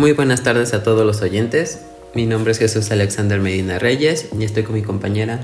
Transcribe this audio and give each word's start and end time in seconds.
Muy 0.00 0.12
buenas 0.12 0.42
tardes 0.42 0.72
a 0.72 0.82
todos 0.82 1.04
los 1.04 1.20
oyentes. 1.20 1.82
Mi 2.14 2.24
nombre 2.24 2.52
es 2.52 2.58
Jesús 2.58 2.90
Alexander 2.90 3.38
Medina 3.38 3.78
Reyes 3.78 4.30
y 4.32 4.44
estoy 4.44 4.62
con 4.62 4.74
mi 4.74 4.80
compañera 4.80 5.40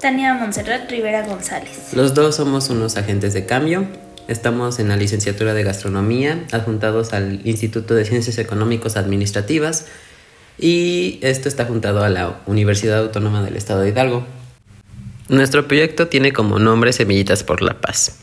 Tania 0.00 0.32
Montserrat 0.32 0.90
Rivera 0.90 1.26
González. 1.26 1.92
Los 1.92 2.14
dos 2.14 2.36
somos 2.36 2.70
unos 2.70 2.96
agentes 2.96 3.34
de 3.34 3.44
cambio. 3.44 3.86
Estamos 4.26 4.78
en 4.78 4.88
la 4.88 4.96
licenciatura 4.96 5.52
de 5.52 5.62
gastronomía, 5.62 6.42
adjuntados 6.52 7.12
al 7.12 7.46
Instituto 7.46 7.94
de 7.94 8.06
Ciencias 8.06 8.38
Económicas 8.38 8.96
Administrativas 8.96 9.84
y 10.58 11.18
esto 11.20 11.50
está 11.50 11.66
juntado 11.66 12.02
a 12.02 12.08
la 12.08 12.40
Universidad 12.46 13.00
Autónoma 13.00 13.42
del 13.42 13.56
Estado 13.56 13.82
de 13.82 13.90
Hidalgo. 13.90 14.24
Nuestro 15.28 15.68
proyecto 15.68 16.08
tiene 16.08 16.32
como 16.32 16.58
nombre 16.58 16.94
Semillitas 16.94 17.44
por 17.44 17.60
la 17.60 17.78
Paz. 17.78 18.20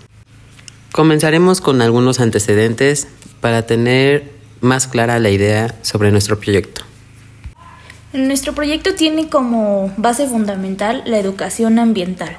Comenzaremos 0.92 1.62
con 1.62 1.84
algunos 1.84 2.20
antecedentes 2.20 3.08
para 3.40 3.68
tener 3.68 4.35
más 4.66 4.88
clara 4.88 5.20
la 5.20 5.30
idea 5.30 5.74
sobre 5.82 6.12
nuestro 6.12 6.40
proyecto. 6.40 6.82
Nuestro 8.12 8.54
proyecto 8.54 8.96
tiene 8.96 9.30
como 9.30 9.94
base 9.98 10.28
fundamental 10.28 11.04
la 11.06 11.20
educación 11.20 11.80
ambiental. 11.80 12.36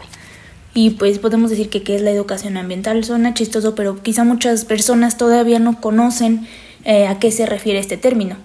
Y 0.74 0.90
pues 0.90 1.18
podemos 1.18 1.50
decir 1.50 1.70
que 1.70 1.82
qué 1.82 1.96
es 1.96 2.02
la 2.02 2.10
educación 2.10 2.56
ambiental. 2.56 3.02
Suena 3.04 3.32
chistoso, 3.32 3.74
pero 3.74 4.02
quizá 4.02 4.24
muchas 4.24 4.64
personas 4.64 5.16
todavía 5.16 5.58
no 5.58 5.80
conocen 5.80 6.46
eh, 6.84 7.06
a 7.06 7.18
qué 7.18 7.30
se 7.30 7.46
refiere 7.46 7.78
este 7.78 7.96
término. 7.96 8.36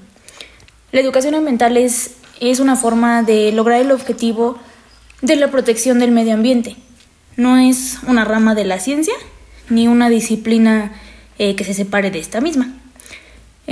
La 0.92 1.02
educación 1.02 1.36
ambiental 1.36 1.78
es, 1.78 2.16
es 2.40 2.60
una 2.60 2.76
forma 2.76 3.24
de 3.24 3.52
lograr 3.52 3.82
el 3.82 3.92
objetivo 3.92 4.58
de 5.22 5.36
la 5.36 5.52
protección 5.52 6.00
del 6.00 6.12
medio 6.12 6.34
ambiente. 6.34 6.76
No 7.38 7.58
es 7.58 8.00
una 8.08 8.26
rama 8.26 8.56
de 8.56 8.66
la 8.66 8.80
ciencia 8.80 9.14
ni 9.70 9.88
una 9.88 10.10
disciplina 10.10 10.92
eh, 11.38 11.56
que 11.56 11.64
se 11.64 11.74
separe 11.74 12.12
de 12.12 12.20
esta 12.20 12.42
misma. 12.42 12.81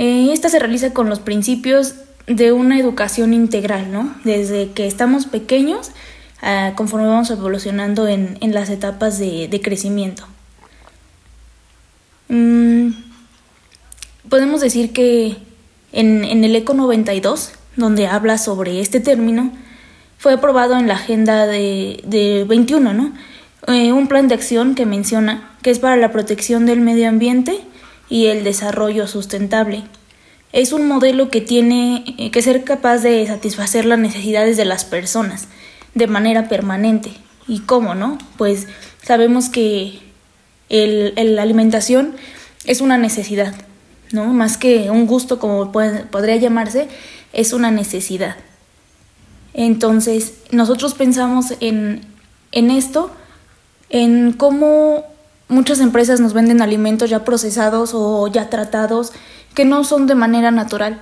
Eh, 0.00 0.32
esta 0.32 0.48
se 0.48 0.58
realiza 0.58 0.94
con 0.94 1.10
los 1.10 1.20
principios 1.20 1.94
de 2.26 2.52
una 2.52 2.78
educación 2.78 3.34
integral, 3.34 3.92
¿no? 3.92 4.14
Desde 4.24 4.70
que 4.70 4.86
estamos 4.86 5.26
pequeños, 5.26 5.90
ah, 6.40 6.72
conforme 6.74 7.06
vamos 7.06 7.30
evolucionando 7.30 8.08
en, 8.08 8.38
las 8.40 8.70
etapas 8.70 9.18
de, 9.18 9.60
crecimiento. 9.62 10.24
Mm, 12.28 12.92
podemos 14.30 14.62
decir 14.62 14.94
que 14.94 15.36
en, 15.92 16.24
el 16.44 16.56
ECO 16.56 16.72
92, 16.72 17.52
donde 17.76 18.06
habla 18.06 18.38
sobre 18.38 18.80
este 18.80 19.00
término, 19.00 19.52
fue 20.16 20.32
aprobado 20.32 20.78
en 20.78 20.88
la 20.88 20.94
agenda 20.94 21.46
de, 21.46 22.46
21, 22.48 22.94
¿no? 22.94 23.12
Eh, 23.66 23.92
un 23.92 24.06
plan 24.06 24.28
de 24.28 24.34
acción 24.34 24.74
que 24.74 24.86
menciona 24.86 25.50
que 25.60 25.70
es 25.70 25.78
para 25.78 25.98
la 25.98 26.10
protección 26.10 26.64
del 26.64 26.80
medio 26.80 27.06
ambiente 27.06 27.60
y 28.10 28.26
el 28.26 28.44
desarrollo 28.44 29.06
sustentable. 29.06 29.84
Es 30.52 30.72
un 30.72 30.86
modelo 30.88 31.30
que 31.30 31.40
tiene 31.40 32.04
eh, 32.18 32.30
que 32.32 32.42
ser 32.42 32.64
capaz 32.64 32.98
de 32.98 33.24
satisfacer 33.26 33.86
las 33.86 34.00
necesidades 34.00 34.56
de 34.56 34.64
las 34.64 34.84
personas 34.84 35.46
de 35.94 36.08
manera 36.08 36.48
permanente. 36.48 37.12
¿Y 37.46 37.60
cómo 37.60 37.94
no? 37.94 38.18
Pues 38.36 38.66
sabemos 39.02 39.48
que 39.48 40.00
la 40.68 41.42
alimentación 41.42 42.14
es 42.64 42.80
una 42.80 42.98
necesidad, 42.98 43.54
¿no? 44.12 44.26
Más 44.26 44.56
que 44.56 44.90
un 44.90 45.06
gusto 45.06 45.38
como 45.38 45.72
podría 45.72 46.36
llamarse, 46.36 46.88
es 47.32 47.52
una 47.52 47.70
necesidad. 47.70 48.36
Entonces, 49.52 50.34
nosotros 50.52 50.94
pensamos 50.94 51.54
en, 51.60 52.02
en 52.52 52.70
esto, 52.70 53.10
en 53.88 54.32
cómo 54.32 55.04
muchas 55.50 55.80
empresas 55.80 56.20
nos 56.20 56.32
venden 56.32 56.62
alimentos 56.62 57.10
ya 57.10 57.24
procesados 57.24 57.90
o 57.92 58.26
ya 58.28 58.48
tratados 58.48 59.12
que 59.54 59.64
no 59.64 59.84
son 59.84 60.06
de 60.06 60.14
manera 60.14 60.50
natural. 60.50 61.00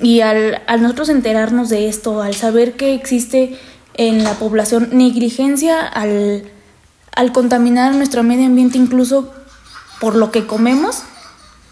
Y 0.00 0.20
al, 0.20 0.62
al 0.66 0.82
nosotros 0.82 1.08
enterarnos 1.08 1.68
de 1.68 1.88
esto, 1.88 2.22
al 2.22 2.34
saber 2.34 2.74
que 2.74 2.94
existe 2.94 3.58
en 3.94 4.22
la 4.22 4.34
población 4.34 4.90
negligencia 4.92 5.80
al, 5.80 6.44
al 7.14 7.32
contaminar 7.32 7.94
nuestro 7.94 8.22
medio 8.22 8.46
ambiente 8.46 8.78
incluso 8.78 9.32
por 10.00 10.14
lo 10.14 10.30
que 10.30 10.46
comemos, 10.46 11.02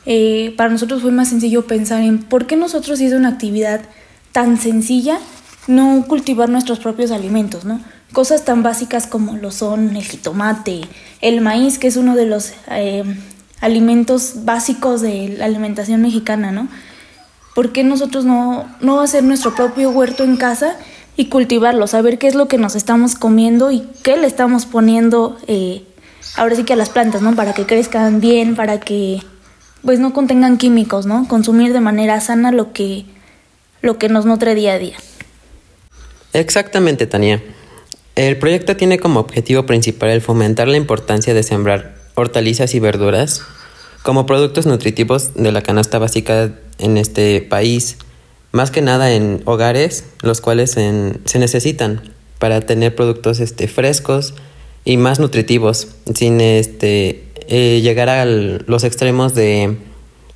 eh, 0.05 0.55
para 0.57 0.71
nosotros 0.71 1.03
fue 1.03 1.11
más 1.11 1.29
sencillo 1.29 1.67
pensar 1.67 2.03
en 2.03 2.19
por 2.19 2.47
qué 2.47 2.57
nosotros, 2.57 3.01
es 3.01 3.13
una 3.13 3.29
actividad 3.29 3.83
tan 4.33 4.59
sencilla, 4.59 5.19
no 5.67 6.05
cultivar 6.09 6.49
nuestros 6.49 6.79
propios 6.79 7.11
alimentos, 7.11 7.65
¿no? 7.65 7.81
Cosas 8.13 8.45
tan 8.45 8.63
básicas 8.63 9.07
como 9.07 9.37
lo 9.37 9.51
son 9.51 9.97
el 9.97 10.03
jitomate, 10.03 10.83
el 11.21 11.41
maíz, 11.41 11.79
que 11.79 11.89
es 11.89 11.97
uno 11.97 12.17
de 12.17 12.27
los 12.27 12.53
eh, 12.71 13.05
alimentos 13.61 14.45
básicos 14.45 15.03
de 15.03 15.35
la 15.39 15.45
alimentación 15.45 16.01
mexicana, 16.01 16.51
¿no? 16.51 16.69
¿Por 17.55 17.73
qué 17.73 17.85
nosotros 17.85 18.25
no, 18.25 18.67
no 18.81 19.01
hacer 19.01 19.25
nuestro 19.25 19.55
propio 19.55 19.91
huerto 19.91 20.25
en 20.25 20.37
casa 20.37 20.77
y 21.17 21.27
cultivarlo? 21.27 21.87
Saber 21.87 22.19
qué 22.19 22.29
es 22.29 22.35
lo 22.35 22.49
que 22.49 22.57
nos 22.57 22.77
estamos 22.77 23.15
comiendo 23.15 23.71
y 23.71 23.87
qué 24.03 24.17
le 24.17 24.27
estamos 24.27 24.65
poniendo 24.65 25.37
eh, 25.49 25.83
ahora 26.37 26.55
sí 26.55 26.65
que 26.65 26.75
a 26.75 26.77
las 26.77 26.91
plantas, 26.91 27.21
¿no? 27.21 27.35
Para 27.35 27.53
que 27.55 27.67
crezcan 27.67 28.21
bien, 28.21 28.55
para 28.55 28.81
que 28.81 29.23
pues 29.85 29.99
no 29.99 30.13
contengan 30.13 30.57
químicos, 30.57 31.07
¿no? 31.07 31.27
Consumir 31.29 31.73
de 31.73 31.81
manera 31.81 32.21
sana 32.21 32.53
lo 32.53 32.73
que, 32.73 33.05
lo 33.83 33.99
que 33.99 34.09
nos 34.09 34.25
nutre 34.25 34.55
día 34.55 34.75
a 34.75 34.79
día. 34.79 34.97
Exactamente, 36.33 37.07
Tania. 37.07 37.43
El 38.19 38.37
proyecto 38.37 38.77
tiene 38.77 38.99
como 38.99 39.21
objetivo 39.21 39.65
principal 39.65 40.11
el 40.11 40.21
fomentar 40.21 40.67
la 40.67 40.77
importancia 40.77 41.35
de 41.35 41.45
sembrar 41.45 41.95
hortalizas 42.17 42.75
y 42.75 42.81
verduras 42.81 43.43
como 44.03 44.27
productos 44.27 44.67
nutritivos 44.67 45.35
de 45.35 45.53
la 45.53 45.63
canasta 45.63 46.01
básica 46.01 46.53
en 46.79 46.97
este 46.97 47.41
país, 47.43 47.97
más 48.51 48.73
que 48.73 48.83
nada 48.83 49.13
en 49.13 49.43
hogares, 49.45 50.03
los 50.23 50.41
cuales 50.41 50.73
se 50.73 51.39
necesitan 51.39 52.13
para 52.41 52.61
tener 52.61 52.97
productos 52.97 53.39
este, 53.39 53.69
frescos 53.69 54.35
y 54.85 54.97
más 54.97 55.21
nutritivos, 55.21 55.87
sin 56.13 56.41
este, 56.41 57.23
eh, 57.47 57.81
llegar 57.83 58.09
a 58.09 58.25
los 58.25 58.83
extremos 58.83 59.37
de 59.37 59.77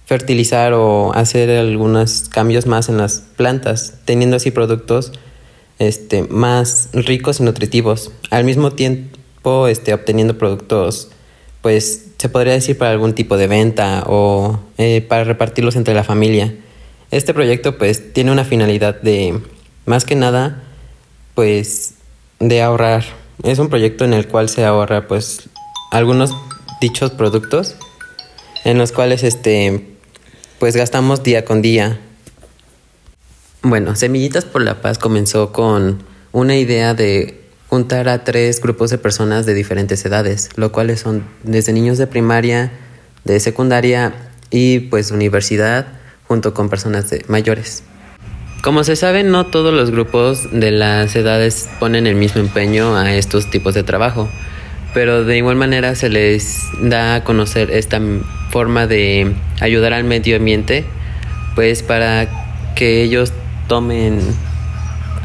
fertilizar 0.06 0.72
o 0.72 1.12
hacer 1.14 1.50
algunos 1.50 2.28
cambios 2.28 2.66
más 2.66 2.88
en 2.88 2.98
las 2.98 3.24
plantas, 3.36 3.94
teniendo 4.04 4.36
así 4.36 4.52
productos 4.52 5.10
este, 5.88 6.22
más 6.22 6.88
ricos 6.92 7.40
y 7.40 7.42
nutritivos, 7.42 8.12
al 8.30 8.44
mismo 8.44 8.72
tiempo 8.72 9.66
este, 9.66 9.92
obteniendo 9.94 10.38
productos, 10.38 11.10
pues 11.60 12.06
se 12.18 12.28
podría 12.28 12.52
decir 12.52 12.78
para 12.78 12.92
algún 12.92 13.14
tipo 13.14 13.36
de 13.36 13.46
venta 13.46 14.04
o 14.06 14.60
eh, 14.78 15.04
para 15.08 15.24
repartirlos 15.24 15.76
entre 15.76 15.94
la 15.94 16.04
familia. 16.04 16.54
Este 17.10 17.34
proyecto 17.34 17.78
pues 17.78 18.12
tiene 18.12 18.32
una 18.32 18.44
finalidad 18.44 19.00
de, 19.00 19.40
más 19.86 20.04
que 20.04 20.14
nada, 20.14 20.62
pues 21.34 21.94
de 22.38 22.62
ahorrar. 22.62 23.04
Es 23.42 23.58
un 23.58 23.68
proyecto 23.68 24.04
en 24.04 24.14
el 24.14 24.28
cual 24.28 24.48
se 24.48 24.64
ahorra 24.64 25.08
pues 25.08 25.48
algunos 25.90 26.32
dichos 26.80 27.10
productos 27.10 27.76
en 28.64 28.78
los 28.78 28.92
cuales 28.92 29.22
este 29.22 29.86
pues 30.58 30.76
gastamos 30.76 31.22
día 31.22 31.44
con 31.44 31.60
día 31.60 32.00
bueno, 33.62 33.94
Semillitas 33.94 34.44
por 34.44 34.62
la 34.62 34.80
Paz 34.80 34.98
comenzó 34.98 35.52
con 35.52 36.02
una 36.32 36.56
idea 36.56 36.94
de 36.94 37.40
juntar 37.68 38.08
a 38.08 38.24
tres 38.24 38.60
grupos 38.60 38.90
de 38.90 38.98
personas 38.98 39.46
de 39.46 39.54
diferentes 39.54 40.04
edades, 40.04 40.50
lo 40.56 40.72
cuales 40.72 41.00
son 41.00 41.24
desde 41.42 41.72
niños 41.72 41.96
de 41.96 42.06
primaria, 42.06 42.72
de 43.24 43.40
secundaria 43.40 44.12
y 44.50 44.80
pues 44.80 45.10
universidad, 45.10 45.86
junto 46.26 46.54
con 46.54 46.68
personas 46.68 47.06
mayores. 47.28 47.84
Como 48.62 48.84
se 48.84 48.96
sabe, 48.96 49.22
no 49.22 49.46
todos 49.46 49.72
los 49.72 49.90
grupos 49.90 50.48
de 50.52 50.70
las 50.70 51.16
edades 51.16 51.68
ponen 51.80 52.06
el 52.06 52.14
mismo 52.14 52.40
empeño 52.40 52.96
a 52.96 53.14
estos 53.14 53.50
tipos 53.50 53.74
de 53.74 53.82
trabajo, 53.82 54.28
pero 54.94 55.24
de 55.24 55.38
igual 55.38 55.56
manera 55.56 55.94
se 55.94 56.08
les 56.08 56.60
da 56.80 57.16
a 57.16 57.24
conocer 57.24 57.70
esta 57.70 58.00
forma 58.50 58.86
de 58.86 59.34
ayudar 59.60 59.92
al 59.92 60.04
medio 60.04 60.36
ambiente, 60.36 60.84
pues 61.54 61.82
para 61.82 62.28
que 62.74 63.02
ellos 63.02 63.32
tomen 63.72 64.20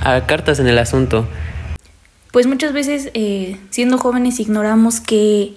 a 0.01 0.25
cartas 0.25 0.59
en 0.59 0.67
el 0.67 0.77
asunto. 0.79 1.27
Pues 2.31 2.47
muchas 2.47 2.71
veces 2.71 3.11
eh, 3.13 3.57
siendo 3.71 3.97
jóvenes 3.97 4.39
ignoramos 4.39 5.01
que 5.01 5.51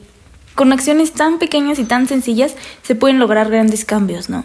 con 0.57 0.73
acciones 0.73 1.13
tan 1.13 1.39
pequeñas 1.39 1.79
y 1.79 1.85
tan 1.85 2.09
sencillas 2.09 2.57
se 2.83 2.97
pueden 2.97 3.21
lograr 3.21 3.49
grandes 3.49 3.85
cambios, 3.85 4.29
¿no? 4.29 4.45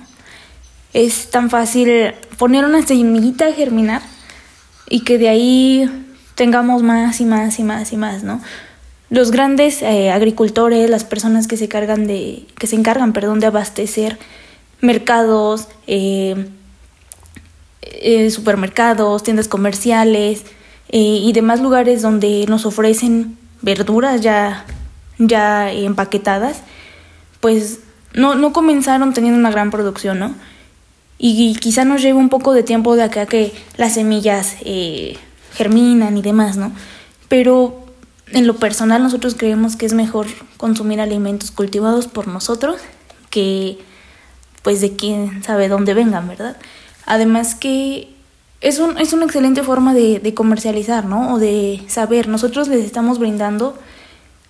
Es 0.93 1.31
tan 1.31 1.49
fácil 1.49 2.13
poner 2.37 2.65
una 2.65 2.85
semillita 2.85 3.47
a 3.47 3.51
germinar 3.51 4.03
y 4.91 4.99
que 4.99 5.17
de 5.17 5.29
ahí 5.29 6.05
tengamos 6.35 6.83
más 6.83 7.21
y 7.21 7.25
más 7.25 7.57
y 7.57 7.63
más 7.63 7.91
y 7.93 7.97
más, 7.97 8.21
¿no? 8.21 8.41
Los 9.09 9.31
grandes 9.31 9.81
eh, 9.81 10.11
agricultores, 10.11 10.87
las 10.87 11.03
personas 11.03 11.47
que 11.47 11.57
se 11.57 11.67
cargan 11.67 12.05
de, 12.05 12.45
que 12.59 12.67
se 12.67 12.75
encargan, 12.75 13.11
perdón, 13.11 13.39
de 13.39 13.47
abastecer 13.47 14.19
mercados, 14.81 15.67
eh, 15.87 16.45
eh, 17.85 18.29
supermercados, 18.31 19.23
tiendas 19.23 19.47
comerciales 19.47 20.43
eh, 20.89 20.99
y 20.99 21.31
demás 21.33 21.61
lugares 21.61 22.01
donde 22.01 22.45
nos 22.47 22.65
ofrecen 22.65 23.37
verduras 23.61 24.21
ya, 24.21 24.65
ya 25.17 25.71
empaquetadas, 25.71 26.61
pues 27.39 27.79
no, 28.13 28.35
no 28.35 28.53
comenzaron 28.53 29.13
teniendo 29.13 29.39
una 29.39 29.51
gran 29.51 29.71
producción, 29.71 30.19
¿no? 30.19 30.35
y 31.17 31.55
quizá 31.55 31.85
nos 31.85 32.01
lleve 32.01 32.19
un 32.19 32.29
poco 32.29 32.53
de 32.53 32.63
tiempo 32.63 32.95
de 32.95 33.03
acá 33.03 33.25
que 33.25 33.53
las 33.77 33.93
semillas 33.93 34.57
eh, 34.61 35.17
germinan 35.53 36.17
y 36.17 36.21
demás, 36.21 36.57
¿no? 36.57 36.73
Pero 37.29 37.85
en 38.31 38.47
lo 38.47 38.57
personal 38.57 39.01
nosotros 39.01 39.35
creemos 39.35 39.75
que 39.75 39.85
es 39.85 39.93
mejor 39.93 40.27
consumir 40.57 40.99
alimentos 40.99 41.51
cultivados 41.51 42.07
por 42.07 42.27
nosotros 42.27 42.81
que 43.29 43.77
pues 44.61 44.81
de 44.81 44.95
quién 44.95 45.43
sabe 45.43 45.67
dónde 45.67 45.93
vengan, 45.93 46.27
¿verdad? 46.27 46.57
Además 47.05 47.55
que 47.55 48.09
es, 48.61 48.79
un, 48.79 48.97
es 48.97 49.13
una 49.13 49.25
excelente 49.25 49.63
forma 49.63 49.93
de, 49.93 50.19
de, 50.19 50.33
comercializar, 50.33 51.05
¿no? 51.05 51.33
O 51.33 51.39
de 51.39 51.81
saber, 51.87 52.27
nosotros 52.27 52.67
les 52.67 52.83
estamos 52.83 53.19
brindando 53.19 53.77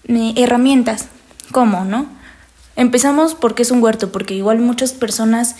eh, 0.07 0.33
herramientas, 0.37 1.09
¿cómo, 1.51 1.83
no? 1.85 2.07
Empezamos 2.75 3.35
porque 3.35 3.63
es 3.63 3.71
un 3.71 3.83
huerto, 3.83 4.11
porque 4.11 4.33
igual 4.33 4.59
muchas 4.59 4.93
personas 4.93 5.55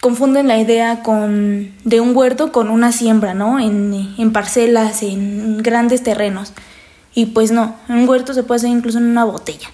confunden 0.00 0.48
la 0.48 0.58
idea 0.58 1.02
con, 1.02 1.72
de 1.84 2.00
un 2.00 2.16
huerto 2.16 2.50
con 2.50 2.70
una 2.70 2.92
siembra, 2.92 3.34
¿no? 3.34 3.60
En, 3.60 4.14
en 4.18 4.32
parcelas, 4.32 5.02
en 5.02 5.58
grandes 5.58 6.02
terrenos. 6.02 6.52
Y 7.14 7.26
pues 7.26 7.52
no, 7.52 7.76
un 7.88 8.08
huerto 8.08 8.32
se 8.34 8.42
puede 8.42 8.58
hacer 8.58 8.70
incluso 8.70 8.98
en 8.98 9.04
una 9.04 9.24
botella. 9.24 9.68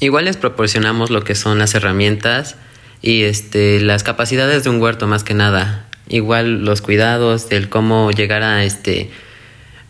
Igual 0.00 0.24
les 0.24 0.38
proporcionamos 0.38 1.10
lo 1.10 1.22
que 1.22 1.34
son 1.34 1.58
las 1.58 1.74
herramientas 1.74 2.56
y 3.02 3.22
este, 3.22 3.80
las 3.80 4.02
capacidades 4.02 4.64
de 4.64 4.70
un 4.70 4.80
huerto 4.80 5.06
más 5.06 5.24
que 5.24 5.34
nada. 5.34 5.86
Igual 6.08 6.64
los 6.64 6.82
cuidados, 6.82 7.46
el 7.50 7.68
cómo 7.68 8.10
llegar 8.10 8.42
a 8.42 8.64
este, 8.64 9.10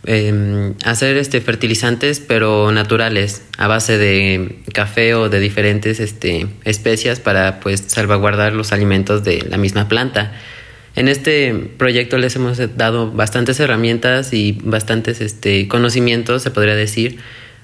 eh, 0.05 0.73
hacer 0.83 1.17
este 1.17 1.41
fertilizantes 1.41 2.19
pero 2.19 2.71
naturales 2.71 3.43
a 3.57 3.67
base 3.67 3.97
de 3.97 4.59
café 4.73 5.13
o 5.13 5.29
de 5.29 5.39
diferentes 5.39 5.99
este, 5.99 6.47
especias 6.63 7.19
para 7.19 7.59
pues 7.59 7.83
salvaguardar 7.87 8.53
los 8.53 8.71
alimentos 8.71 9.23
de 9.23 9.43
la 9.47 9.57
misma 9.57 9.87
planta. 9.87 10.31
En 10.95 11.07
este 11.07 11.53
proyecto 11.77 12.17
les 12.17 12.35
hemos 12.35 12.59
dado 12.75 13.11
bastantes 13.11 13.59
herramientas 13.59 14.33
y 14.33 14.57
bastantes 14.63 15.21
este, 15.21 15.67
conocimientos, 15.67 16.43
se 16.43 16.51
podría 16.51 16.75
decir, 16.75 17.19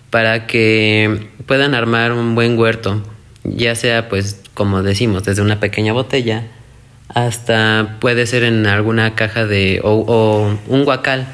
para 0.10 0.48
que 0.48 1.28
puedan 1.46 1.76
armar 1.76 2.14
un 2.14 2.36
buen 2.36 2.58
huerto, 2.58 3.04
ya 3.48 3.76
sea 3.76 4.10
pues 4.10 4.42
como 4.54 4.84
decimos, 4.84 5.24
desde 5.24 5.42
una 5.42 5.60
pequeña 5.60 5.94
botella 5.94 6.48
hasta 7.10 7.98
puede 8.02 8.26
ser 8.28 8.44
en 8.44 8.68
alguna 8.68 9.16
caja 9.16 9.46
de 9.46 9.80
o, 9.84 10.04
o 10.08 10.58
un 10.68 10.84
guacal 10.84 11.28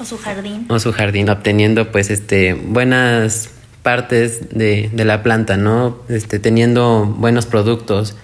o 0.00 0.04
su 0.04 0.18
jardín. 0.18 0.66
O 0.68 0.78
su 0.78 0.92
jardín, 0.92 1.28
obteniendo 1.28 1.92
pues 1.92 2.10
este 2.10 2.54
buenas 2.54 3.50
partes 3.82 4.50
de, 4.50 4.90
de 4.92 5.04
la 5.04 5.22
planta, 5.22 5.56
¿no? 5.56 5.98
Este, 6.08 6.38
teniendo 6.38 7.04
buenos 7.06 7.46
productos, 7.46 8.16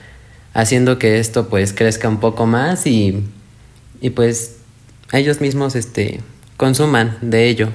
haciendo 0.53 0.99
que 0.99 1.19
esto 1.19 1.49
pues 1.49 1.73
crezca 1.73 2.09
un 2.09 2.19
poco 2.19 2.47
más 2.47 2.87
y, 2.87 3.23
y 4.01 4.11
pues 4.11 4.57
ellos 5.13 5.41
mismos 5.41 5.77
este, 5.77 6.21
consuman 6.57 7.19
de 7.21 7.47
ello. 7.49 7.69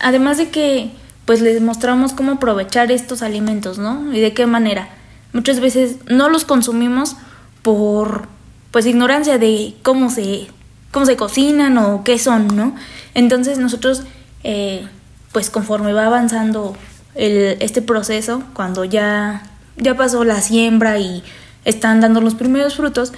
además 0.00 0.38
de 0.38 0.48
que 0.48 0.90
pues 1.32 1.40
les 1.40 1.62
mostramos 1.62 2.12
cómo 2.12 2.32
aprovechar 2.32 2.92
estos 2.92 3.22
alimentos, 3.22 3.78
¿no? 3.78 4.12
Y 4.12 4.20
de 4.20 4.34
qué 4.34 4.44
manera. 4.44 4.90
Muchas 5.32 5.60
veces 5.60 5.96
no 6.06 6.28
los 6.28 6.44
consumimos 6.44 7.16
por 7.62 8.28
pues 8.70 8.84
ignorancia 8.84 9.38
de 9.38 9.74
cómo 9.82 10.10
se 10.10 10.48
cómo 10.90 11.06
se 11.06 11.16
cocinan 11.16 11.78
o 11.78 12.04
qué 12.04 12.18
son, 12.18 12.54
¿no? 12.54 12.74
Entonces 13.14 13.56
nosotros, 13.56 14.02
eh, 14.44 14.86
pues 15.32 15.48
conforme 15.48 15.94
va 15.94 16.04
avanzando 16.04 16.76
el, 17.14 17.56
este 17.60 17.80
proceso, 17.80 18.42
cuando 18.52 18.84
ya, 18.84 19.42
ya 19.78 19.96
pasó 19.96 20.24
la 20.24 20.42
siembra 20.42 20.98
y 20.98 21.22
están 21.64 22.02
dando 22.02 22.20
los 22.20 22.34
primeros 22.34 22.76
frutos, 22.76 23.14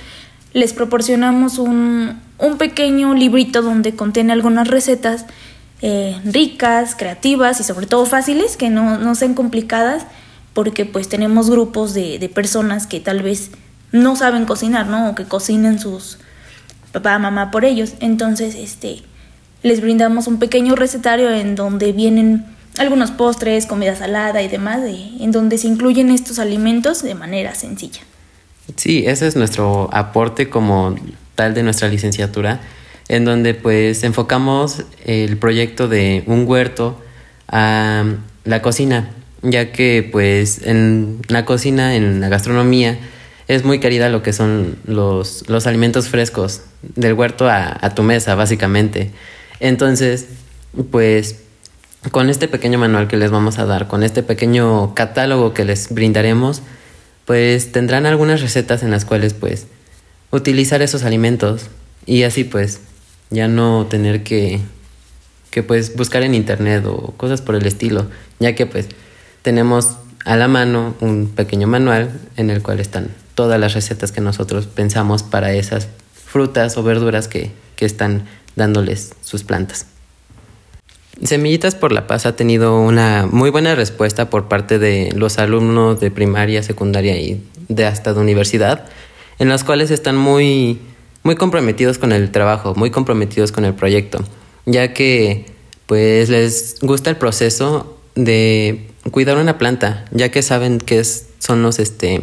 les 0.53 0.73
proporcionamos 0.73 1.59
un, 1.59 2.21
un 2.39 2.59
pequeño 2.59 3.13
librito 3.13 3.61
donde 3.61 3.97
contiene 3.97 4.33
algunas 4.33 4.69
recetas 4.69 5.27
eh, 5.87 6.19
ricas, 6.25 6.95
creativas 6.97 7.61
y 7.61 7.63
sobre 7.63 7.87
todo 7.87 8.07
fáciles, 8.07 8.57
que 8.57 8.71
no, 8.71 8.97
no 8.97 9.15
sean 9.15 9.35
complicadas, 9.35 10.07
porque 10.55 10.87
pues 10.87 11.11
tenemos 11.11 11.51
grupos 11.51 11.93
de, 11.93 12.19
de 12.19 12.31
personas 12.31 12.87
que 12.87 13.01
tal 13.01 13.23
vez 13.23 13.51
no 13.93 14.17
saben 14.17 14.47
cocinar, 14.47 14.87
¿no? 14.87 15.11
O 15.11 15.15
que 15.15 15.25
cocinen 15.25 15.79
sus, 15.79 16.17
papá, 16.91 17.19
mamá 17.19 17.51
por 17.51 17.67
ellos. 17.67 17.93
Entonces, 18.01 18.55
este, 18.55 19.03
les 19.63 19.83
brindamos 19.83 20.27
un 20.27 20.39
pequeño 20.39 20.75
recetario 20.75 21.31
en 21.31 21.55
donde 21.55 21.93
vienen 21.93 22.47
algunos 22.79 23.11
postres, 23.11 23.67
comida 23.67 23.95
salada 23.95 24.41
y 24.41 24.49
demás, 24.49 24.81
en 24.87 25.33
donde 25.33 25.59
se 25.59 25.69
incluyen 25.69 26.11
estos 26.11 26.39
alimentos 26.39 27.03
de 27.03 27.15
manera 27.15 27.55
sencilla. 27.55 28.01
Sí, 28.77 29.05
ese 29.07 29.27
es 29.27 29.37
nuestro 29.37 29.91
aporte 29.93 30.49
como 30.49 30.97
tal 31.35 31.53
de 31.53 31.63
nuestra 31.63 31.89
licenciatura, 31.89 32.63
en 33.09 33.25
donde 33.25 33.55
pues 33.55 34.03
enfocamos 34.05 34.83
el 35.05 35.37
proyecto 35.37 35.89
de 35.89 36.23
un 36.27 36.47
huerto 36.47 37.01
a 37.49 38.05
la 38.45 38.63
cocina, 38.63 39.11
ya 39.43 39.73
que 39.73 40.09
pues 40.11 40.63
en 40.65 41.21
la 41.29 41.45
cocina, 41.45 41.97
en 41.97 42.21
la 42.21 42.29
gastronomía, 42.29 42.99
es 43.47 43.65
muy 43.65 43.79
querida 43.79 44.09
lo 44.09 44.23
que 44.23 44.33
son 44.33 44.79
los, 44.87 45.49
los 45.49 45.67
alimentos 45.67 46.09
frescos 46.09 46.63
del 46.83 47.13
huerto 47.13 47.49
a, 47.49 47.77
a, 47.81 47.95
tu 47.95 48.03
mesa, 48.03 48.35
básicamente. 48.35 49.11
Entonces, 49.61 50.29
pues 50.91 51.41
con 52.11 52.31
este 52.31 52.49
pequeño 52.49 52.79
manual 52.79 53.09
que 53.09 53.17
les 53.17 53.31
vamos 53.31 53.59
a 53.59 53.67
dar, 53.67 53.87
con 53.87 54.03
este 54.03 54.23
pequeño 54.23 54.95
catálogo 54.95 55.53
que 55.53 55.65
les 55.65 55.93
brindaremos, 55.93 56.63
pues 57.27 57.73
tendrán 57.73 58.07
algunas 58.07 58.41
recetas 58.41 58.83
en 58.83 58.91
las 58.91 59.05
cuales 59.05 59.35
pues 59.35 59.67
utilizar 60.31 60.83
esos 60.83 61.05
alimentos 61.05 61.67
y 62.07 62.25
así 62.25 62.45
pues 62.45 62.81
ya 63.31 63.49
no 63.49 63.87
tener 63.87 64.23
que, 64.23 64.61
que 65.51 65.63
pues 65.63 65.97
buscar 65.97 66.23
en 66.23 66.35
internet 66.35 66.85
o 66.87 67.15
cosas 67.17 67.43
por 67.43 67.55
el 67.55 67.67
estilo, 67.67 68.07
ya 68.39 68.55
que 68.55 68.67
pues 68.67 68.89
tenemos 69.43 69.97
a 70.25 70.37
la 70.37 70.49
mano 70.49 70.95
un 71.01 71.29
pequeño 71.29 71.67
manual 71.67 72.21
en 72.37 72.51
el 72.51 72.63
cual 72.63 72.81
están 72.81 73.11
todas 73.35 73.61
las 73.61 73.75
recetas 73.75 74.13
que 74.13 74.21
nosotros 74.21 74.67
pensamos 74.67 75.23
para 75.23 75.53
esas 75.53 75.89
frutas 76.15 76.77
o 76.77 76.83
verduras 76.83 77.29
que, 77.29 77.51
que 77.77 77.85
están 77.85 78.25
dándoles 78.57 79.15
sus 79.23 79.45
plantas. 79.45 79.87
Semillitas 81.23 81.75
por 81.75 81.93
la 81.93 82.07
Paz 82.07 82.27
ha 82.27 82.35
tenido 82.35 82.81
una 82.81 83.29
muy 83.31 83.51
buena 83.51 83.75
respuesta 83.75 84.31
por 84.31 84.49
parte 84.49 84.79
de 84.79 85.13
los 85.15 85.39
alumnos 85.39 86.01
de 86.01 86.11
primaria, 86.11 86.63
secundaria 86.63 87.17
y 87.17 87.41
de 87.69 87.87
hasta 87.87 88.13
de 88.15 88.21
universidad, 88.21 88.87
en 89.39 89.49
las 89.49 89.63
cuales 89.63 89.91
están 89.91 90.17
muy, 90.17 90.81
muy 91.25 91.35
comprometidos 91.35 91.99
con 91.99 92.13
el 92.13 92.31
trabajo, 92.31 92.75
muy 92.77 92.91
comprometidos 92.91 93.51
con 93.51 93.65
el 93.65 93.75
proyecto, 93.75 94.23
ya 94.67 94.93
que 94.93 95.47
pues 95.87 96.29
les 96.29 96.77
gusta 96.81 97.11
el 97.11 97.17
proceso 97.17 97.99
de 98.15 98.87
cuidar 99.11 99.39
una 99.39 99.59
planta, 99.59 100.05
ya 100.13 100.31
que 100.31 100.43
saben 100.43 100.79
que 100.79 101.01
es, 101.01 101.27
son 101.39 101.63
los 101.63 101.79
este, 101.79 102.23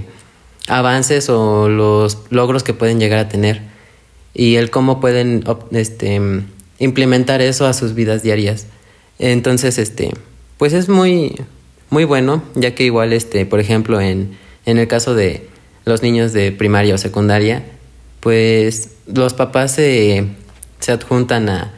avances 0.67 1.29
o 1.29 1.67
los 1.67 2.19
logros 2.29 2.63
que 2.63 2.73
pueden 2.73 2.99
llegar 2.99 3.19
a 3.19 3.27
tener 3.27 3.61
y 4.33 4.55
el 4.55 4.69
cómo 4.69 4.99
pueden 4.99 5.43
este, 5.71 6.21
implementar 6.79 7.41
eso 7.41 7.65
a 7.65 7.73
sus 7.73 7.93
vidas 7.93 8.23
diarias. 8.23 8.67
Entonces, 9.19 9.77
este, 9.77 10.11
pues 10.57 10.73
es 10.73 10.89
muy, 10.89 11.41
muy 11.89 12.05
bueno, 12.05 12.43
ya 12.55 12.73
que 12.73 12.83
igual, 12.83 13.13
este, 13.13 13.45
por 13.45 13.59
ejemplo, 13.59 13.99
en, 13.99 14.37
en 14.65 14.77
el 14.77 14.87
caso 14.87 15.15
de 15.15 15.47
los 15.85 16.01
niños 16.01 16.33
de 16.33 16.51
primaria 16.51 16.95
o 16.95 16.97
secundaria, 16.97 17.63
pues 18.21 18.91
los 19.07 19.33
papás 19.33 19.73
se, 19.73 20.25
se 20.79 20.91
adjuntan 20.93 21.49
a, 21.49 21.73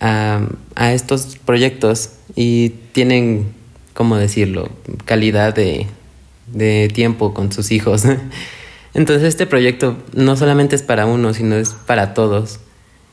a, 0.00 0.92
estos 0.92 1.38
proyectos 1.44 2.10
y 2.36 2.70
tienen, 2.92 3.52
¿cómo 3.94 4.16
decirlo?, 4.16 4.68
calidad 5.04 5.54
de, 5.54 5.86
de 6.52 6.88
tiempo 6.92 7.34
con 7.34 7.50
sus 7.52 7.72
hijos. 7.72 8.04
Entonces 8.94 9.26
este 9.26 9.46
proyecto 9.46 9.96
no 10.12 10.36
solamente 10.36 10.76
es 10.76 10.82
para 10.82 11.06
uno, 11.06 11.32
sino 11.34 11.56
es 11.56 11.70
para 11.70 12.14
todos. 12.14 12.60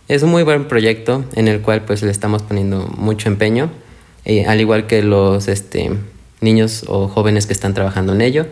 Es 0.10 0.24
un 0.24 0.32
muy 0.32 0.44
buen 0.44 0.68
proyecto 0.68 1.24
en 1.36 1.48
el 1.48 1.62
cual 1.62 1.86
pues 1.86 2.02
le 2.02 2.12
estamos 2.12 2.42
poniendo 2.42 2.88
mucho 2.98 3.30
empeño, 3.30 3.72
eh, 4.26 4.46
al 4.46 4.60
igual 4.60 4.88
que 4.88 5.02
los 5.02 5.48
este, 5.48 5.92
niños 6.42 6.84
o 6.88 7.08
jóvenes 7.08 7.46
que 7.46 7.54
están 7.54 7.74
trabajando 7.74 8.14
en 8.14 8.22
ello. 8.22 8.48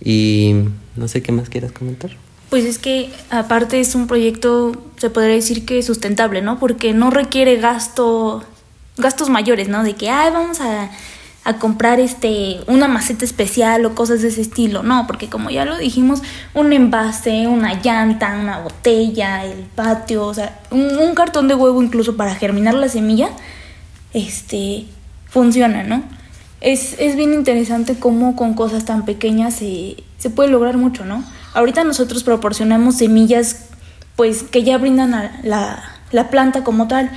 Y 0.00 0.66
no 0.94 1.08
sé 1.08 1.22
qué 1.22 1.32
más 1.32 1.48
quieras 1.48 1.72
comentar. 1.72 2.10
Pues 2.50 2.64
es 2.64 2.78
que 2.78 3.12
aparte 3.30 3.80
es 3.80 3.94
un 3.94 4.06
proyecto, 4.06 4.72
se 4.96 5.10
podría 5.10 5.34
decir 5.34 5.64
que 5.64 5.82
sustentable, 5.82 6.42
¿no? 6.42 6.58
Porque 6.58 6.92
no 6.92 7.10
requiere 7.10 7.56
gasto, 7.56 8.44
gastos 8.96 9.28
mayores, 9.28 9.68
¿no? 9.68 9.82
De 9.82 9.94
que, 9.94 10.10
ay, 10.10 10.30
vamos 10.32 10.60
a 10.60 10.90
a 11.44 11.58
comprar 11.58 12.00
este 12.00 12.60
una 12.66 12.88
maceta 12.88 13.24
especial 13.24 13.84
o 13.84 13.94
cosas 13.94 14.22
de 14.22 14.28
ese 14.28 14.40
estilo, 14.40 14.82
no, 14.82 15.06
porque 15.06 15.28
como 15.28 15.50
ya 15.50 15.64
lo 15.66 15.76
dijimos, 15.76 16.22
un 16.54 16.72
envase, 16.72 17.46
una 17.46 17.74
llanta, 17.82 18.38
una 18.40 18.60
botella, 18.60 19.44
el 19.44 19.64
patio, 19.74 20.26
o 20.26 20.34
sea, 20.34 20.58
un, 20.70 21.14
cartón 21.14 21.46
de 21.46 21.54
huevo 21.54 21.82
incluso 21.82 22.16
para 22.16 22.34
germinar 22.34 22.74
la 22.74 22.88
semilla, 22.88 23.28
este, 24.14 24.86
funciona, 25.28 25.82
¿no? 25.82 26.02
es, 26.60 26.96
es 26.98 27.14
bien 27.14 27.34
interesante 27.34 27.94
cómo 27.98 28.36
con 28.36 28.54
cosas 28.54 28.86
tan 28.86 29.04
pequeñas 29.04 29.54
se, 29.54 29.96
se 30.16 30.30
puede 30.30 30.48
lograr 30.48 30.78
mucho, 30.78 31.04
¿no? 31.04 31.22
Ahorita 31.54 31.84
nosotros 31.84 32.24
proporcionamos 32.24 32.98
semillas 32.98 33.68
pues 34.16 34.42
que 34.42 34.62
ya 34.62 34.78
brindan 34.78 35.14
a 35.14 35.40
la, 35.42 35.82
la 36.12 36.30
planta 36.30 36.62
como 36.62 36.86
tal, 36.86 37.10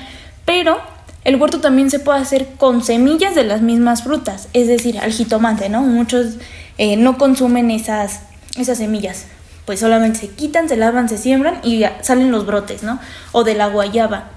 pero 0.46 0.79
el 1.27 1.36
huerto 1.36 1.60
también 1.60 1.91
se 1.91 2.00
puede 2.00 2.20
hacer 2.20 2.48
con 2.58 2.84
semillas 2.84 3.36
de 3.36 3.44
las 3.44 3.62
mismas 3.62 4.03
frutas, 4.03 4.48
es 4.53 4.67
decir, 4.67 4.98
al 5.00 5.12
jitomate, 5.12 5.67
¿no? 5.67 5.82
Muchos 5.82 6.36
eh, 6.77 6.96
no 6.96 7.17
consumen 7.17 7.70
esas, 7.70 8.22
esas 8.58 8.77
semillas, 8.77 9.25
pues 9.65 9.82
solamente 9.82 10.20
se 10.20 10.29
quitan, 10.29 10.70
se 10.70 10.77
lavan, 10.77 11.10
se 11.10 11.17
siembran 11.17 11.60
y 11.63 11.84
salen 12.01 12.32
los 12.32 12.46
brotes, 12.46 12.82
¿no? 12.82 13.00
O 13.34 13.44
de 13.44 13.56
la 13.56 13.67
guayaba, 13.67 14.29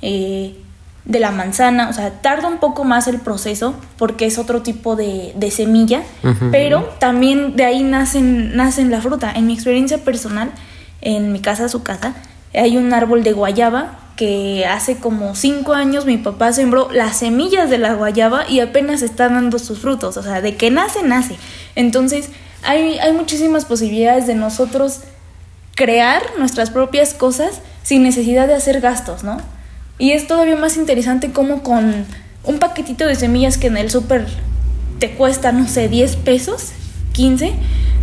eh, 0.00 0.56
de 1.04 1.18
la 1.18 1.30
manzana, 1.30 1.88
o 1.88 1.92
sea, 1.92 2.10
tarda 2.20 2.48
un 2.48 2.58
poco 2.58 2.84
más 2.84 3.08
el 3.08 3.18
proceso 3.18 3.74
porque 3.96 4.26
es 4.26 4.38
otro 4.38 4.62
tipo 4.62 4.96
de, 4.96 5.32
de 5.34 5.50
semilla, 5.50 6.02
pero 6.50 6.84
también 6.98 7.56
de 7.56 7.64
ahí 7.64 7.82
nacen, 7.82 8.54
nacen 8.56 8.90
la 8.90 9.00
fruta. 9.00 9.32
En 9.32 9.46
mi 9.46 9.54
experiencia 9.54 9.98
personal, 9.98 10.50
en 11.00 11.32
mi 11.32 11.40
casa, 11.40 11.68
su 11.68 11.82
casa, 11.82 12.14
hay 12.54 12.76
un 12.76 12.92
árbol 12.92 13.22
de 13.22 13.32
guayaba 13.32 13.98
que 14.16 14.66
hace 14.66 14.98
como 14.98 15.34
cinco 15.34 15.72
años 15.72 16.04
mi 16.04 16.18
papá 16.18 16.52
sembró 16.52 16.90
las 16.92 17.16
semillas 17.16 17.70
de 17.70 17.78
la 17.78 17.94
guayaba 17.94 18.46
y 18.46 18.60
apenas 18.60 19.00
está 19.00 19.30
dando 19.30 19.58
sus 19.58 19.78
frutos, 19.78 20.18
o 20.18 20.22
sea, 20.22 20.42
de 20.42 20.56
que 20.56 20.70
nace, 20.70 21.02
nace. 21.02 21.36
Entonces, 21.74 22.28
hay, 22.62 22.98
hay 22.98 23.12
muchísimas 23.14 23.64
posibilidades 23.64 24.26
de 24.26 24.34
nosotros 24.34 25.00
crear 25.74 26.22
nuestras 26.38 26.68
propias 26.68 27.14
cosas 27.14 27.62
sin 27.82 28.02
necesidad 28.02 28.46
de 28.46 28.54
hacer 28.54 28.82
gastos, 28.82 29.24
¿no? 29.24 29.38
Y 30.00 30.12
es 30.12 30.26
todavía 30.26 30.56
más 30.56 30.78
interesante 30.78 31.30
como 31.30 31.62
con 31.62 32.06
un 32.44 32.58
paquetito 32.58 33.06
de 33.06 33.14
semillas 33.14 33.58
que 33.58 33.66
en 33.66 33.76
el 33.76 33.90
súper 33.90 34.26
te 34.98 35.10
cuesta, 35.10 35.52
no 35.52 35.68
sé, 35.68 35.88
10 35.88 36.16
pesos, 36.16 36.72
15, 37.12 37.52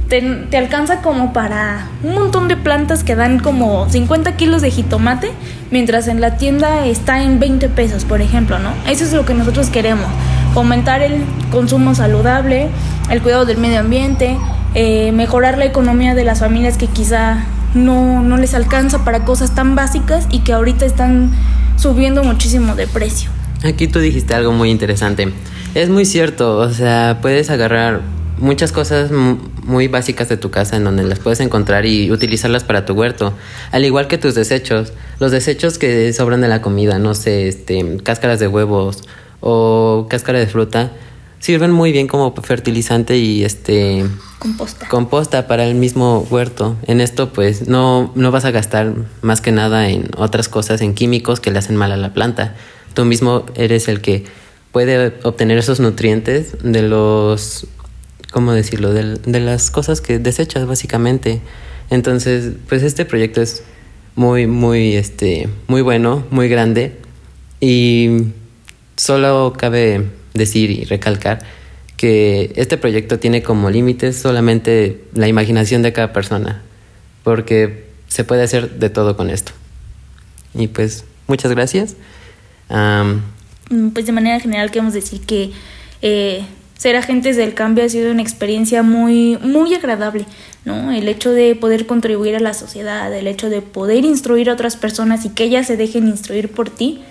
te, 0.07 0.57
alcanza 0.57 1.01
como 1.01 1.33
para 1.33 1.87
un 2.03 2.13
montón 2.13 2.47
de 2.47 2.55
plantas 2.55 3.03
que 3.03 3.15
dan 3.15 3.39
como 3.39 3.89
50 3.89 4.35
kilos 4.35 4.61
de 4.61 4.69
jitomate, 4.69 5.31
mientras 5.71 6.07
en 6.07 6.21
la 6.21 6.37
tienda 6.37 6.85
está 6.85 7.23
en 7.23 7.39
20 7.39 7.67
pesos, 7.69 8.05
por 8.05 8.21
ejemplo, 8.21 8.59
¿no? 8.59 8.69
Eso 8.87 9.03
es 9.03 9.13
lo 9.13 9.25
que 9.25 9.33
nosotros 9.33 9.69
queremos, 9.69 10.07
fomentar 10.53 11.01
el 11.01 11.23
consumo 11.51 11.95
saludable, 11.95 12.69
el 13.09 13.23
cuidado 13.23 13.45
del 13.45 13.57
medio 13.57 13.79
ambiente, 13.79 14.37
eh, 14.75 15.11
mejorar 15.13 15.57
la 15.57 15.65
economía 15.65 16.13
de 16.13 16.23
las 16.23 16.39
familias 16.41 16.77
que 16.77 16.85
quizá 16.85 17.43
no, 17.73 18.21
no 18.21 18.37
les 18.37 18.53
alcanza 18.53 19.03
para 19.03 19.25
cosas 19.25 19.55
tan 19.55 19.75
básicas 19.75 20.27
y 20.29 20.39
que 20.39 20.53
ahorita 20.53 20.85
están 20.85 21.31
subiendo 21.77 22.23
muchísimo 22.23 22.75
de 22.75 22.87
precio. 22.87 23.29
Aquí 23.63 23.87
tú 23.87 23.99
dijiste 23.99 24.33
algo 24.33 24.51
muy 24.51 24.69
interesante. 24.69 25.31
Es 25.73 25.89
muy 25.89 26.05
cierto, 26.05 26.57
o 26.57 26.69
sea, 26.69 27.19
puedes 27.21 27.49
agarrar 27.49 28.01
muchas 28.39 28.71
cosas 28.71 29.11
muy 29.11 29.87
básicas 29.87 30.29
de 30.29 30.37
tu 30.37 30.51
casa 30.51 30.77
en 30.77 30.83
donde 30.83 31.03
las 31.03 31.19
puedes 31.19 31.39
encontrar 31.39 31.85
y 31.85 32.11
utilizarlas 32.11 32.63
para 32.63 32.85
tu 32.85 32.93
huerto, 32.93 33.33
al 33.71 33.83
igual 33.83 34.07
que 34.07 34.17
tus 34.17 34.35
desechos, 34.35 34.93
los 35.19 35.31
desechos 35.31 35.77
que 35.77 36.13
sobran 36.13 36.41
de 36.41 36.47
la 36.47 36.61
comida, 36.61 36.99
no 36.99 37.13
sé, 37.13 37.47
este, 37.47 37.97
cáscaras 38.03 38.39
de 38.39 38.47
huevos 38.47 39.03
o 39.41 40.07
cáscara 40.09 40.39
de 40.39 40.47
fruta, 40.47 40.91
sirven 41.39 41.71
muy 41.71 41.91
bien 41.91 42.07
como 42.07 42.33
fertilizante 42.35 43.17
y 43.17 43.43
este 43.43 44.05
composta. 44.39 44.87
composta 44.87 45.47
para 45.47 45.65
el 45.65 45.75
mismo 45.75 46.27
huerto. 46.29 46.75
En 46.87 47.01
esto 47.01 47.33
pues 47.33 47.67
no, 47.67 48.11
no 48.15 48.31
vas 48.31 48.45
a 48.45 48.51
gastar 48.51 48.93
más 49.21 49.41
que 49.41 49.51
nada 49.51 49.89
en 49.89 50.09
otras 50.17 50.49
cosas, 50.49 50.81
en 50.81 50.93
químicos 50.93 51.39
que 51.39 51.51
le 51.51 51.59
hacen 51.59 51.75
mal 51.75 51.91
a 51.91 51.97
la 51.97 52.13
planta. 52.13 52.55
Tú 52.93 53.05
mismo 53.05 53.45
eres 53.55 53.87
el 53.87 54.01
que 54.01 54.25
puede 54.71 55.13
obtener 55.23 55.57
esos 55.57 55.79
nutrientes 55.79 56.57
de 56.63 56.81
los 56.81 57.67
¿cómo 58.31 58.53
decirlo? 58.53 58.93
De, 58.93 59.15
de, 59.15 59.39
las 59.39 59.71
cosas 59.71 60.01
que 60.01 60.19
desechas 60.19 60.67
básicamente. 60.67 61.41
Entonces, 61.89 62.53
pues 62.67 62.83
este 62.83 63.05
proyecto 63.05 63.41
es 63.41 63.63
muy, 64.15 64.47
muy, 64.47 64.95
este, 64.95 65.47
muy 65.67 65.81
bueno, 65.81 66.25
muy 66.31 66.49
grande 66.49 66.97
y 67.59 68.33
solo 68.95 69.53
cabe 69.57 70.07
decir 70.37 70.71
y 70.71 70.85
recalcar 70.85 71.39
que 71.97 72.53
este 72.55 72.77
proyecto 72.77 73.19
tiene 73.19 73.41
como 73.41 73.69
límites 73.69 74.17
solamente 74.17 75.01
la 75.13 75.27
imaginación 75.27 75.81
de 75.81 75.91
cada 75.93 76.13
persona, 76.13 76.61
porque 77.23 77.87
se 78.07 78.23
puede 78.23 78.43
hacer 78.43 78.79
de 78.79 78.89
todo 78.89 79.17
con 79.17 79.29
esto. 79.29 79.51
Y 80.53 80.67
pues, 80.67 81.03
muchas 81.27 81.51
gracias. 81.51 81.95
pues 82.67 84.05
de 84.05 84.11
manera 84.11 84.39
general 84.39 84.71
queremos 84.71 84.93
decir 84.93 85.21
que 85.21 85.51
eh, 86.01 86.45
ser 86.77 86.95
agentes 86.95 87.35
del 87.35 87.55
cambio 87.55 87.83
ha 87.83 87.89
sido 87.89 88.11
una 88.11 88.21
experiencia 88.21 88.83
muy, 88.83 89.37
muy 89.41 89.73
agradable, 89.73 90.25
¿no? 90.63 90.91
El 90.91 91.07
hecho 91.07 91.31
de 91.31 91.55
poder 91.55 91.87
contribuir 91.87 92.35
a 92.35 92.39
la 92.39 92.53
sociedad, 92.53 93.11
el 93.13 93.25
hecho 93.25 93.49
de 93.49 93.61
poder 93.61 94.05
instruir 94.05 94.51
a 94.51 94.53
otras 94.53 94.75
personas 94.75 95.25
y 95.25 95.29
que 95.29 95.45
ellas 95.45 95.65
se 95.65 95.77
dejen 95.77 96.07
instruir 96.07 96.51
por 96.51 96.69
ti 96.69 97.01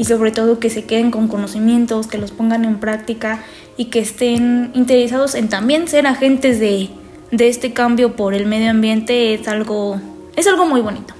y 0.00 0.06
sobre 0.06 0.32
todo 0.32 0.58
que 0.58 0.70
se 0.70 0.84
queden 0.84 1.10
con 1.10 1.28
conocimientos, 1.28 2.06
que 2.06 2.16
los 2.16 2.30
pongan 2.30 2.64
en 2.64 2.80
práctica 2.80 3.44
y 3.76 3.86
que 3.86 3.98
estén 3.98 4.70
interesados 4.72 5.34
en 5.34 5.50
también 5.50 5.88
ser 5.88 6.06
agentes 6.06 6.58
de, 6.58 6.88
de 7.30 7.48
este 7.48 7.74
cambio 7.74 8.16
por 8.16 8.32
el 8.32 8.46
medio 8.46 8.70
ambiente 8.70 9.34
es 9.34 9.46
algo, 9.46 10.00
es 10.36 10.46
algo 10.46 10.64
muy 10.64 10.80
bonito. 10.80 11.12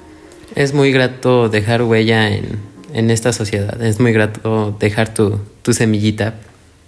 Es 0.54 0.72
muy 0.72 0.92
grato 0.92 1.50
dejar 1.50 1.82
huella 1.82 2.30
en, 2.30 2.58
en 2.94 3.10
esta 3.10 3.34
sociedad, 3.34 3.82
es 3.82 4.00
muy 4.00 4.14
grato 4.14 4.74
dejar 4.80 5.12
tu, 5.12 5.38
tu 5.60 5.74
semillita 5.74 6.36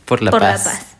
por 0.06 0.22
la 0.22 0.30
por 0.30 0.40
paz. 0.40 0.64
La 0.64 0.70
paz. 0.72 0.91